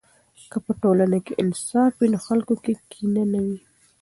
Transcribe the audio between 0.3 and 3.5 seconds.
که په ټولنه کې انصاف وي، نو خلکو کې کینه نه